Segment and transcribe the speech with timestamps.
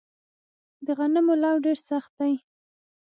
[0.85, 2.33] د غنمو لوو ډیر سخت دی